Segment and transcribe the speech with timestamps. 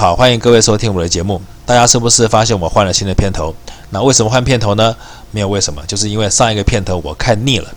[0.00, 1.42] 好，欢迎各位收听我的节目。
[1.66, 3.54] 大家是不是发现我换了新的片头？
[3.90, 4.96] 那为什么换片头呢？
[5.30, 7.68] 没有为什么，就是因为上一个片头我看腻了。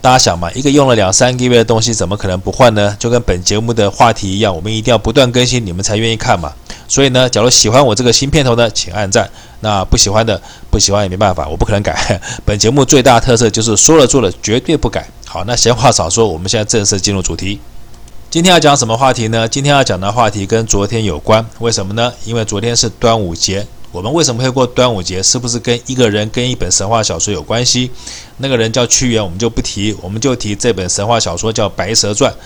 [0.00, 2.96] 大家想嘛，一个用了两三个月的东西，怎么可能不换呢？
[2.98, 6.52] 就跟本节目的话题一样，我们一定要不断更新，你们才愿意看嘛。
[6.88, 9.24] 所以呢，假如喜欢我这个新片头呢，请按赞；
[9.60, 12.20] 那不喜欢的，不喜欢也没办法，我不可能改。
[12.44, 15.06] 本节目最大特色就是说了做了，绝对不改。
[15.24, 17.60] 好，那闲话少说，我们现在正式进入主题。
[18.30, 19.48] 今天要讲什么话题呢？
[19.48, 22.12] 今天要讲的话题跟昨天有关，为什么呢？
[22.24, 23.66] 因为昨天是端午节。
[23.90, 25.20] 我们为什么会过端午节？
[25.20, 27.90] 是不是跟一个人、跟一本神话小说有关系？
[28.36, 32.32] 那个人叫屈原，我们就不提，我们就提这本神话小说叫《白蛇传》。《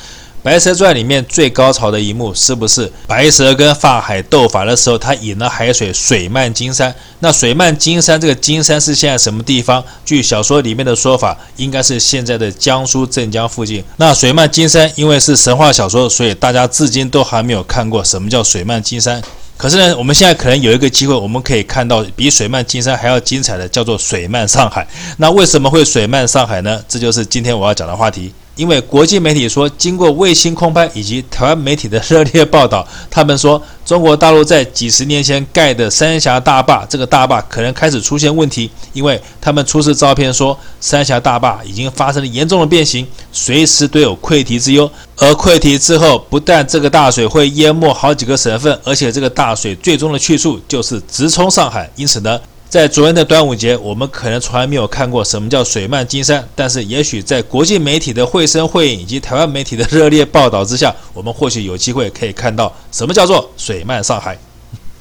[0.44, 6.94] 白蛇传》里面最高潮的一幕，是不是白蛇跟法海斗法的时候，他引了海水，水漫金山？
[7.20, 9.82] 那水漫金山，这个金山是现在什么地方？
[10.04, 13.82] 据小说里面的说法，应该是现在的江苏镇江附近。
[13.96, 19.22] 那水漫金山，因为是神话小说，所以大家至今都还没有看过什么叫水漫金山。
[19.56, 24.86] 可是呢，我们现在可能有一个机会，我们可以看到比水漫金山还要精彩的，叫做水漫上海。
[25.16, 26.84] 那为什么会水漫上海呢？
[26.86, 28.30] 这就是今天我要讲的话题。
[28.56, 44.90] 因为国际媒体说，经过卫星空拍以及台湾媒体的热烈报道， 他们说中国大陆在几十年前盖的三峡大坝，这个大坝可能开始出现问题，因为他们出示照片说，三峡大坝已经发生了严重的变形，随时都有溃堤之忧。
[45.16, 51.90] 而溃堤之后，不但这个大水会淹没好几个省份，而且这个大水最终的去处就是直冲上海。
[51.96, 64.36] 因此呢，在昨天的端午节，我们可能从来没有看过什么叫水漫金山，但是也许在国际媒体的绘声绘影以及台湾媒体的热烈报道之下，我们或许有机会可以看到什么叫做水漫上海。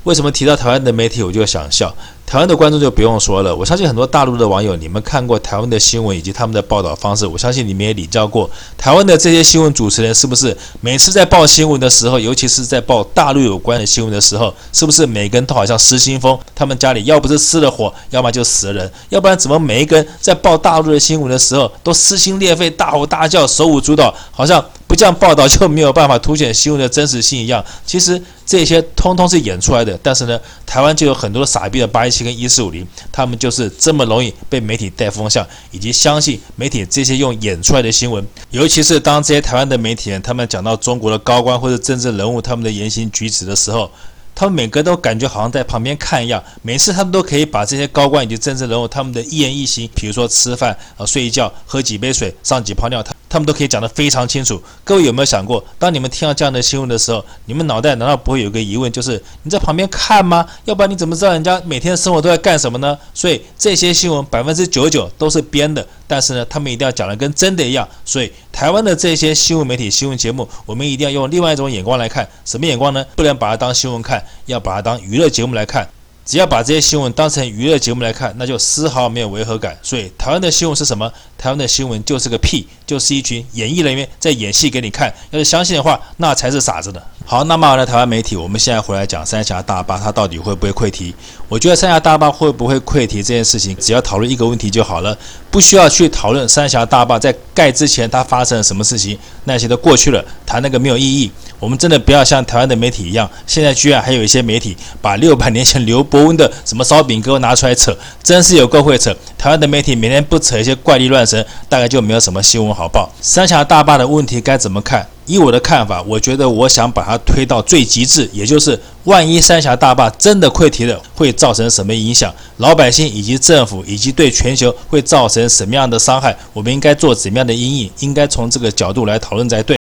[0.04, 1.94] 为什么提到台湾的媒体我就想笑？
[2.26, 16.38] 台湾的观众就不用说了，我相信很多大陆的网友，你们看过台湾的新闻以及他们的报道方式，我相信你们也领教过台湾的这些新闻主持人是不是每次在报新闻的时候，尤其是在报大陆有关的新闻的时候，是不是每个人都好像失心疯？
[16.56, 27.66] 他们家里要不是失了火，要么就死了人，要不然怎么每一个人在报大陆的新闻的时候都撕心裂肺、大吼大叫、手舞足蹈，好像不这样报道就没有办法凸显新闻的真实性一样？
[27.84, 32.24] 其实这些通通是演出来的，但是呢，台湾就有很多傻逼的八一七。
[32.24, 38.24] 跟一四五零，他们就是这么容易被媒体带风向，以及相信媒体这些用演出来的新闻。
[38.52, 43.90] 尤其是当这些台湾的媒体人，他们讲到中国的高官或者政治人物他们的言行举止的时候，
[44.36, 46.44] 他们每个都感觉好像在旁边看一样。
[46.62, 53.12] 每次他们都可以把这些高官以及政治人物他们的一言一行，比如说吃饭啊、睡一觉、喝几杯水、上几泡尿，他。
[53.34, 54.62] 他们都可以讲得非常清楚。
[54.84, 60.46] 各位有没有想过，当你们听到这样的新闻的时候，你们脑袋难道不会有一个疑问，就是你在旁边看吗？
[60.66, 62.96] 要不然你怎么知道人家每天的生活都在干什么呢？
[63.12, 67.90] 所以这些新闻百分之九十九都是编的，但是呢，他们一定要讲得跟真的一样。
[68.06, 72.30] 所以台湾的这些新闻媒体、新闻节目，我们一定要用另外一种眼光来看。
[72.46, 73.04] 什么眼光呢？
[73.16, 75.90] 不能把它当新闻看，要把它当娱乐节目来看。
[76.26, 79.78] 只要把这些新闻当成娱乐节目来看，那就丝毫没有违和感。
[79.82, 81.12] 所以台湾的新闻是什么？
[81.38, 85.14] 台湾的新闻就是个屁，就是一群演艺人员在演戏给你看。
[85.32, 87.02] 要是相信的话，那才是傻子呢。
[87.26, 91.14] 好，那么完了台湾媒体，我们现在回来讲三峡大坝，它到底会不会溃堤？
[91.54, 95.16] 我觉得三峡大坝会不会溃堤这件事情，只要讨论一个问题就好了，
[95.52, 101.32] 不需要去讨论三峡大坝在盖之前它发生了什么事情，那些都过去了，谈那个没有意义。
[101.60, 109.16] 我们真的不要像台湾的媒体一样，现在居然还有一些媒体把六百年前刘伯温的什么烧饼给我拿出来扯，真是有够会扯。
[109.38, 113.08] 台湾的媒体每天不扯一些怪力乱神，大概就没有什么新闻好报。
[113.22, 115.08] 三峡大坝的问题该怎么看？
[115.26, 122.34] 以我的看法，我觉得我想把它推到最极致，也就是万一三峡大坝真的溃堤了，会造成什么影响？
[122.58, 126.36] 老百姓以及政府以及对全球会造成什么样的伤害？
[126.54, 127.92] 我们应该做怎么样的因应？
[128.00, 129.78] 应该从这个角度来讨论才对。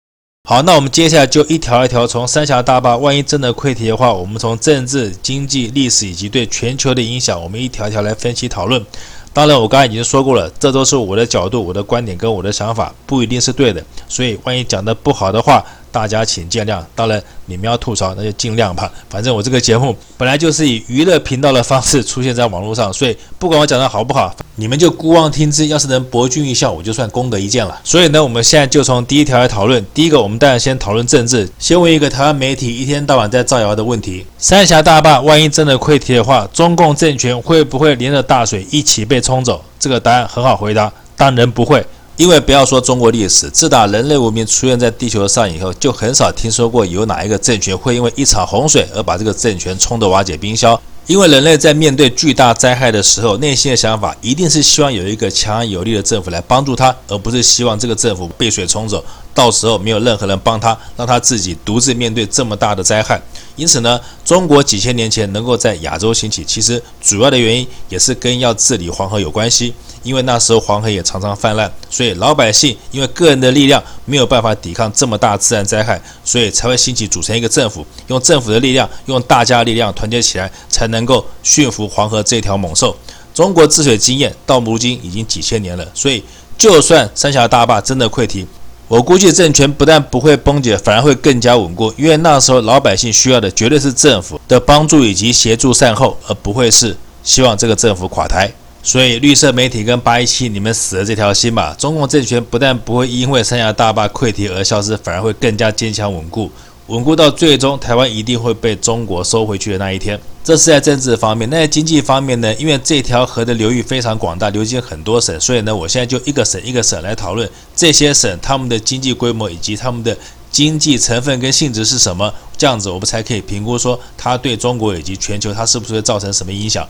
[0.49, 8.85] 好，那我们接下来就一条一条从三峡大坝，万一真的溃堤的话，我们从政治、经济、历史以及对全球的影响，我们一条一条来分析讨论。
[9.34, 13.82] 当然，我刚才已经说过了，这都是我的角度、我的观点跟我的想法，不一定是对的。
[14.06, 16.83] 所以，万一讲的不好的话，大家请见谅。
[16.97, 18.91] 当然，你们要吐槽，那就尽量吧。
[19.09, 25.67] 反正我这个节目本来就是以娱乐频道的方式出现在网络上，所以不管我讲的好不好，你们就姑妄听之。
[25.67, 27.79] 要是能博君一笑，我就算功德一件了。
[27.85, 29.85] 所以呢，我们现在就从第一条来讨论。
[29.93, 31.49] 第一个，我们当然先讨论政治。
[31.59, 39.62] 先问一个台湾媒体一天到晚在造谣的问题：三峡大坝万一真的溃堤的话，中共政权会不会连着大水一起被冲走？
[39.79, 41.85] 这个答案很好回答，当然不会。
[42.17, 50.81] 因为不要说中国历史，自打人类文明出现在地球上以后，就很少听说过有哪一个政权会因为一场洪水而把这个政权冲得瓦解冰消。
[51.09, 59.05] 因为人类在面对巨大灾害的时候，内心的想法一定是希望有一个强而有力的政府来帮助他，而不是希望这个政府被水冲走。
[59.35, 63.20] 到时候没有任何人帮他，让他自己独自面对这么大的灾害。
[63.56, 69.75] 因此呢，中国几千年前能够在亚洲兴起，其实主要的原因也是跟要治理黄河有关系。
[70.03, 82.97] 因为那时候黄河也常常泛滥，所以老百姓因为个人的力量没有办法抵抗这么大自然灾害，所以才会兴起组成一个政府，用政府的力量，用大家的力量团结起来，才能够驯服黄河这条猛兽。
[83.35, 86.23] 中国治水经验到如今已经几千年了，所以
[86.59, 88.47] 就算三峡大坝真的溃堤，
[88.89, 98.53] 我估计政权不但不会崩解，反而会更加稳固，因为那时候老百姓需要的绝对是政府的帮助以及协助善后，而不会是希望这个政府垮台。
[98.84, 101.73] 所以，绿色媒体跟八一七，你们死了这条心吧。
[101.79, 106.50] 中共政权不但不会因为三峡大坝溃堤而消失，反而会更加坚强稳固，
[106.88, 110.19] 稳固到最终台湾一定会被中国收回去的那一天。
[110.43, 111.49] 这是在政治方面。
[111.49, 112.52] 那在经济方面呢？
[112.56, 120.19] 因为这条河的流域非常广大，流经很多省，所以呢，我现在就一个省一个省来讨论这些省他们的经济规模以及他们的
[120.50, 126.84] 经济成分跟性质是什么，这样子我们才可以评估说它对中国以及全球它是不是会造成什么影响。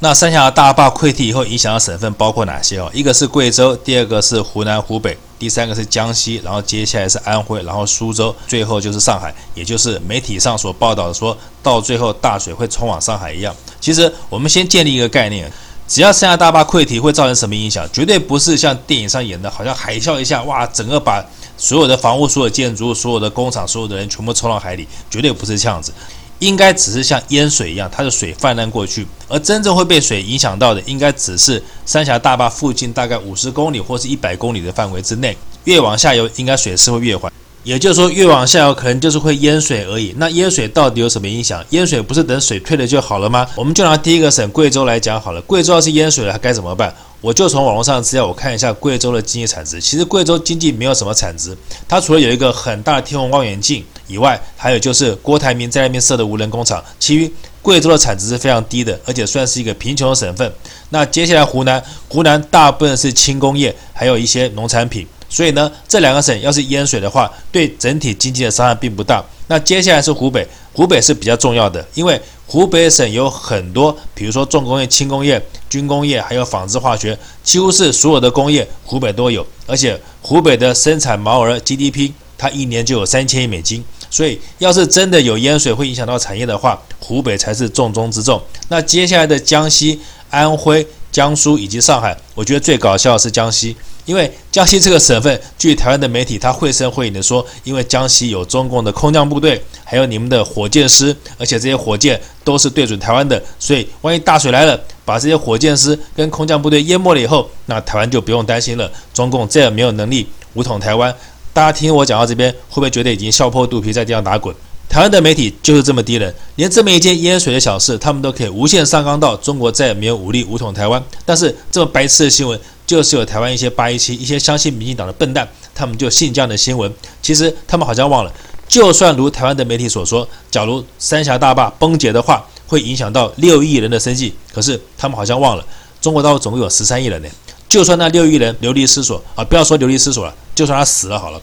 [0.00, 2.90] 那三峡大坝溃堤以后影响的省份包括哪些哦？
[2.92, 13.54] 一个是贵州，第二个是湖南、湖北，第三个是江西，然后接下来是安徽，然后苏州，最后就是上海，也就是媒体上所报道的，说到最后大水会冲往上海一样。
[13.80, 15.50] 其实我们先建立一个概念，
[15.88, 21.24] 只要三峡大坝溃堤会造成什么影响，绝对不是像电影上演的，好像海啸一下，哇，整个把
[21.56, 25.94] 所有的房屋、所有建筑、所有的工厂、所有的人全部冲到海里，绝对不是这样子。
[26.40, 35.36] 应该只是像淹水一样，它的水泛滥过去，而真正会被水影响到的，应该只是三峡大坝附近大概五十公里或是一百公里的范围之内。
[35.64, 37.32] 越往下游，应该水势会越缓，
[37.62, 40.14] 也就是说，越往下游可能就是会淹水而已。
[40.18, 41.64] 那淹水到底有什么影响？
[41.70, 43.46] 淹水不是等水退了就好了吗？
[43.54, 46.94] 我们就拿第一个省贵州来讲好了，贵州要是淹水了，还该怎么办？
[47.24, 49.80] 我就从网络上资料，我看一下贵州的经济产值。
[49.80, 51.56] 其实贵州经济没有什么产值，
[51.88, 56.84] 它除了有一个很大的天文望远镜以外，还有就是郭台铭在那边设的无人工厂。
[57.00, 57.32] 其余
[57.62, 60.52] 贵州的产值是非常低的，而且算是一个贫穷的省份。
[60.90, 65.06] 那接下来湖南，湖南大部分是轻工业，还有一些农产品。
[65.34, 69.20] 所以呢，这两个省要是淹水的话，对整体经济的伤害并不大。
[69.48, 75.44] 那接下来是湖北，湖北是比较重要的，因为湖北省有很多，比如说重工业、轻工业。
[75.68, 79.44] 军工业还有纺织化学，几乎是所有的工业，湖北都有。
[79.66, 83.84] 而且湖北的生产毛额 GDP，它一年就有三千亿美金。
[84.08, 88.40] 所以，要是真的有淹水会影响到产业的话，湖北才是重中之重。
[88.68, 90.00] 那接下来的江西、
[90.30, 93.76] 安徽、江苏以及上海，我觉得最搞笑的是江西。
[94.04, 111.14] 因为江西这个省份，据台湾的媒体，他绘声绘影的说，因为江西有中共的空降部队，还有你们的火箭师，而且这些火箭都是对准台湾的，所以万一大水来了，把这些火箭师跟空降部队淹没了以后，那台湾就不用担心了，中共再也没有能力武统台湾。
[111.52, 114.54] 大家听我讲到这边，会不会觉得已经笑破肚皮在地上打滚？
[114.86, 121.02] 台湾的媒体就是这么低能，连这么一件淹水的小事，他们都可以无限上纲到中国再也没有武力武统台湾。
[121.24, 122.60] 但是这么白痴的新闻。
[122.86, 126.92] 就是有台湾一些八一七、一些相信民进党的笨蛋，他们就信这样的新闻。
[127.22, 128.32] 其实他们好像忘了，
[128.68, 134.34] 就算如台湾的媒体所说，假如三峡大坝崩解的话，会影响到六亿人的生计。
[134.52, 135.64] 可是他们好像忘了，
[136.00, 137.28] 中国大陆总共有十三亿人呢。
[137.68, 141.40] 就算那六亿人流离失所啊，不要说流离失所了，就算他死了好了。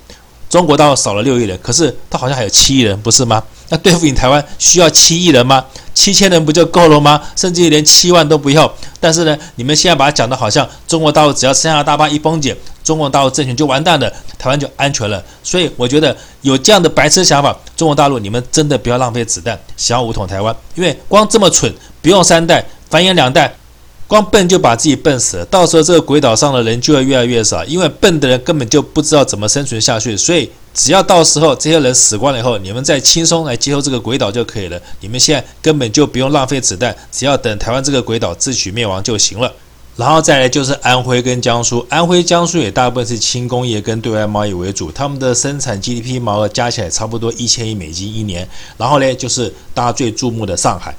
[0.49, 3.43] 中国大陆少了六亿人，可是他好像还有七亿人，不是吗？
[3.71, 5.65] 那对付你台湾需要七亿人吗？
[5.93, 7.21] 七千人不就够了吗？
[7.37, 8.71] 甚至连七万都不要。
[8.99, 15.23] 但是呢，你们现在把它讲的好像中国大陆只要三峡大坝一崩解，中国大陆政权就完蛋了，台湾就安全了。
[15.41, 23.55] 所以我觉得有这样的白痴想法，中国大陆你们真的不要浪费子弹，想要武统台湾，因为光这么蠢，不用三代，繁衍两代。
[24.07, 30.17] 光笨就把自己笨死了，到时候这个鬼岛上的人就会越来越少，因为笨的人根本就不知道怎么生存下去。
[30.17, 34.81] 所以只要到时候这些人死光了以后，你们再轻松来接收这个鬼岛就可以了。
[35.01, 39.53] 你们现在根本就不用浪费子弹，只要等台湾这个鬼岛自取灭亡就行了。
[39.97, 48.47] 然后再来就是安徽跟江苏，安徽、江苏也大部分是轻工业跟对外贸易为主，他们的生产 GDP 毛额加起来差不多一千亿美金一年。
[48.77, 50.95] 然后呢，就是大家最注目的上海。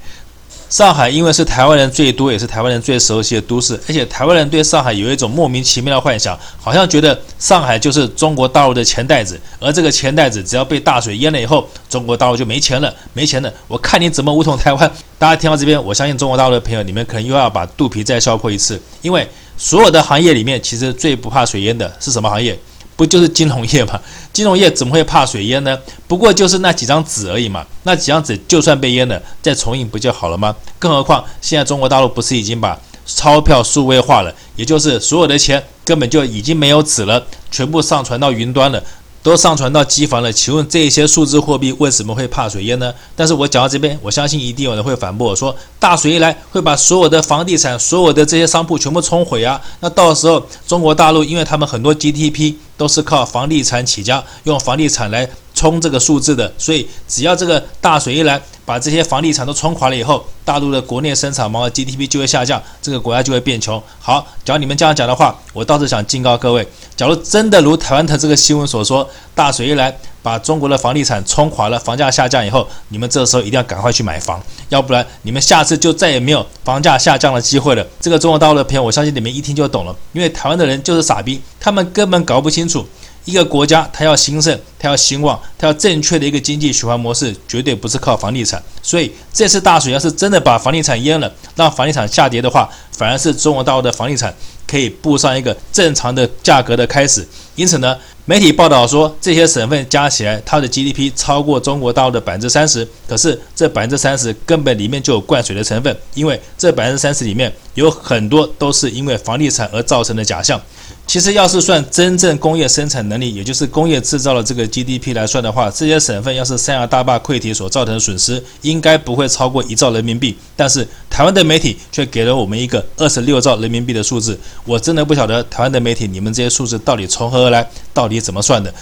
[0.73, 14.91] 上海因为是台湾人最多，也是台湾人最熟悉的都市，而且台湾人对上海有一种莫名其妙的幻想，好像觉得上海就是中国大陆的钱袋子，而这个钱袋子只要被大水淹了以后，中国大陆就没钱了，没钱了，我看你怎么武统台湾。
[15.19, 22.59] 大家听到这边，我相信中国大陆的朋友，你们可能又要把肚皮再笑破一次，因为所有的行业里面，其实最不怕水淹的是什么行业？
[22.97, 24.01] 不就是金融业吗？
[24.33, 25.79] 金融业怎么会怕水淹呢？
[26.07, 27.65] 不过就是那几张纸而已嘛。
[27.85, 30.55] 那几张纸就算被淹了，再重印不就好了吗？
[30.79, 38.83] 更何况现在中国大陆不是已经把钞票数位化了，也就是所有的钱根本就已经没有纸了，全部上传到云端了。
[39.25, 42.93] 都上传到机房了，请问这些数字货币为什么会怕水淹呢？
[43.15, 49.61] 但是我讲到这边，我相信一定有人会反驳我说，大水一来会把所有的房地产、所有的这些商铺全部冲毁啊！
[49.79, 55.29] 那到时候中国大陆，因为他们很多 GDP 都是靠房地产起家，用房地产来。
[55.55, 63.83] 冲这个数字的，所以只要这个大水一来，把这些房地产都冲垮了以后，大陆的国内生产毛的 GDP 就会下降，这个国家就会变穷。
[63.99, 66.67] 好，假如你们这样讲的话，我倒是想警告各位，
[66.97, 77.85] 假如真的如台湾的这个新闻所说，大水一来把中国的房地产冲垮了，房价下降以后，你们这时候一定要赶快去买房，要不然你们下次就再也没有房价下降的机会了。
[78.01, 82.87] 这个中国大陆的朋友，我相信你们一听就懂了，因为台湾的人就是傻逼，他们根本搞不清楚。
[83.25, 88.63] 一个国家，它要兴盛，它要兴旺，它要正确的一个经济循环模式，绝对不是靠房地产。
[88.83, 94.35] 所以这次大水要是真的把房地产淹了，让房地产下跌的话，反而是中国大陆的房地产
[94.67, 97.27] 可以步上一个正常的价格的开始。
[97.55, 102.87] 因此呢，媒体报道说这些省份加起来，它的 GDP 超过中国大陆的百分之三十。
[103.09, 110.61] 可是这百分之三十根本里面就有灌水的成分，因为这百分之三十里面有很多都是因为房地产而造成的假象。
[111.05, 120.37] 其实，要是算真正工业生产能力，也就是工业制造的这个 GDP 来算的话，这些省份要是三峡大坝溃堤所造成的损失，应该不会超过一兆人民币。
[120.55, 124.39] 但是，台湾的媒体却给了我们一个二十六兆人民币的数字。
[124.65, 128.73] 我真的不晓得台湾的媒体，你们这些数字到底从何而来，到底怎么算的？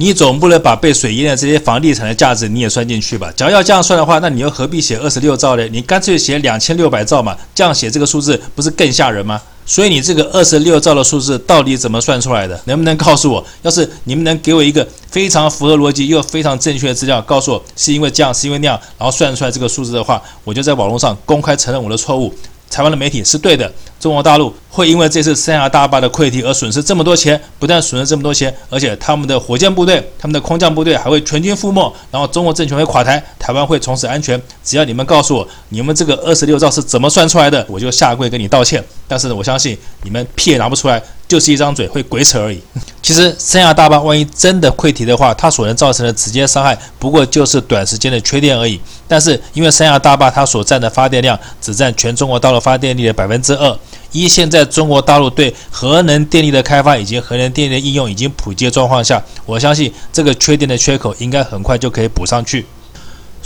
[0.00, 3.32] 你总不能把被水淹的这些房地产的价值你也算进去吧？
[3.34, 5.68] 假如要这样算的话，那你又何必写二十六兆呢？
[5.72, 9.42] 你干脆写两千六百兆嘛，这样写这个数字不是更吓人吗？
[9.66, 12.58] 所以你这个二十六兆的数字到底怎么算出来的？
[12.66, 13.44] 能不能告诉我？
[13.62, 22.32] 要是你们能给我一个非常符合逻辑又非常正确的资料，告诉我是因为这样，是因为那样，然后算出来这个数字的话，我就在网络上公开承认我的错误。
[22.70, 34.40] 台湾的媒体是对的，中国大陆会因为这次三峡大坝的溃堤而损失这么多钱，不但损失这么多钱，而且他们的火箭部队、他们的空降部队还会全军覆没，然后中国政权会垮台，台湾会从此安全。
[34.62, 38.84] 只要你们告诉我，你们这个二十六兆是怎么算出来的，我就下跪跟你道歉。
[39.06, 41.02] 但是呢，我相信你们 屁也拿不出来。
[41.28, 42.60] 就是一张嘴会鬼扯而已。
[43.00, 48.80] 其实三峡大坝万一真的溃堤的话，它所能造成的直接伤害不过就是短时间的缺电而已。
[49.06, 53.78] 但是因为三峡大坝它所占的发电量只占全中国大陆发电力的百分之二，
[54.12, 62.66] 一现在中国大陆对核能电力的开发以及核能电力的应用已经普及的状况下，我相信这个缺电的缺口应该很快就可以补上去。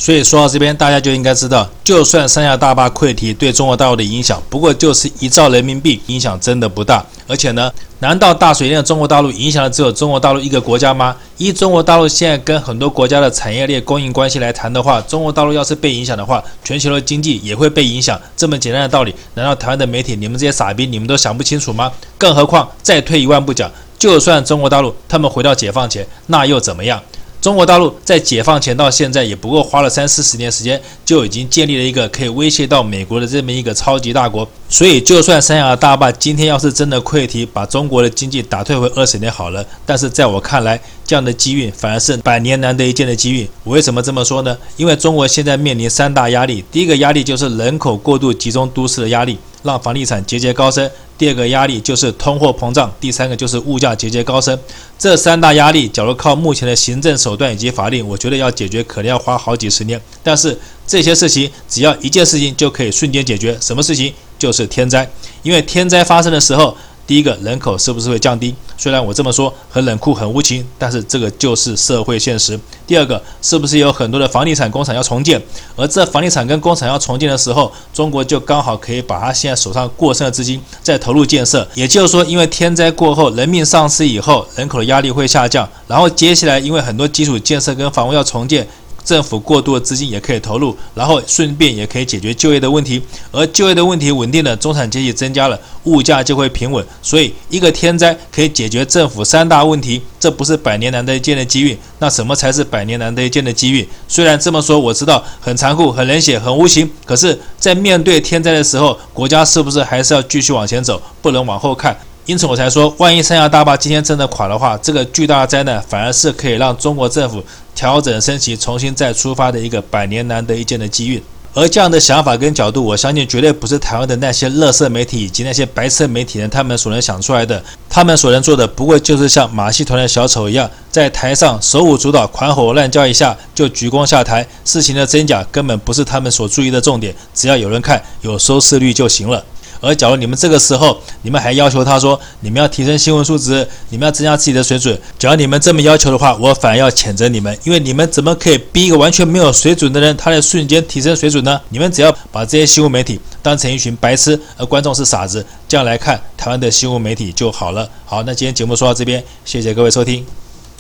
[0.03, 7.07] 所以说到这边，大家就应该知道，就算三峡大坝溃堤对中国大陆的影响不过就是一兆人民币，影响真的不大。
[7.29, 11.15] 而且呢，难道大水淹中国大陆影响的只有中国大陆一个国家吗？
[11.37, 18.21] 依中国大陆现在跟很多国家的产业链供应关系来谈的话，中国大陆要是被影响的话，全球的经济也会被影响。
[18.37, 21.93] 这么简单的道理，难道台湾的媒体，你们这些傻逼，你们都想不清楚吗？
[22.19, 27.01] 更何况再退一万步讲，就算中国大陆他们回到解放前，那又怎么样？
[27.43, 34.49] 中国大陆在解放前到现在也不过花了三四十年时间，就已经建立了一个可以威胁到美国的这么一个超级大国。
[34.69, 43.51] 所以，就算三峡大坝今天要是真的溃堤，把中国的经济打退回二十年好了，但是在我看来，这样的机遇反而是百年难得一见的机遇。
[43.65, 44.57] 我为什么这么说呢？
[44.77, 49.37] 因为中国现在面临三大压力，第一个压力就是人口过度集中都市的压力。
[49.65, 50.91] 让房地产节节高升，
[51.23, 54.59] 第二个压力就是通货膨胀，第三个就是物价节节高升。
[54.99, 60.03] 这三大压力，假如靠目前的行政手段以及法令，我觉得要解决可能要花好几十年。
[60.21, 64.13] 但是这些事情只要一件事情就可以瞬间解决，什么事情？
[64.37, 65.09] 就是天灾。
[65.45, 68.55] 因为天灾发生的时候，第一个人口是不是会降低？
[68.79, 72.59] 虽然我这么说很冷酷、很无情，但是这个就是社会现实。
[72.87, 75.41] 第二个，是不是有很多的房地产工厂要重建？
[75.77, 81.67] 而这房地产跟工厂要重建的时候，中国就刚好可以把它现在手上过剩的资金再投入建设。
[81.75, 88.67] 也就是说，因为天灾过后，人命丧失以后，人口的压力会下降，然后接下来因为很多基础建设跟房屋要重建。
[89.05, 96.85] 政府过度的资金也可以投入，然后顺便也可以解决就业的问题，而就业的问题稳定了，中产阶级增加了，物价就会平稳。
[97.03, 101.77] 所以一个天灾可以解决政府三大问题，这不是百年难得一见的机遇。
[101.99, 103.89] 那什么才是百年难得一见的机遇？
[104.09, 111.97] 虽然这么说，我知道很残酷、很冷血、很无情，可是，在面对天灾的时候，国家是不是还是要继续往前走，不能往后看？
[112.27, 117.43] 因此我才说，万一三峡大坝今天真的垮的话，这个巨大的灾难反而是可以让中国政府
[117.75, 121.23] 调整升级、重新再出发的一个百年难得一见的机遇。
[121.55, 127.63] 而这样的想法跟角度，我相信绝对不是台湾的那些乐色媒体以及那些白色媒体人他们所能想出来的。
[127.91, 134.47] 他们所能做的，不过就是像马戏团的小丑一样，在台上手舞足蹈、狂吼乱叫一下就鞠躬下台。
[134.65, 139.45] 事情的真假根本不是他们所注意的重点，只要有人看，有收视率就行了。
[139.83, 151.61] 而假如你们这个时候，你们还要求他说，你们要提升新闻素质，你们要增加自己的水准，假如你们这么要求的话，我反而要谴责你们，因为你们怎么可以逼一个完全没有水准的人，他在瞬间提升水准呢？
[151.71, 157.89] 你们只要把这些新闻媒体当成一群白痴，而观众是傻子，这样来看台湾的新闻媒体就好了。
[158.07, 160.42] 好，那今天节目说到这边，谢谢各位收听。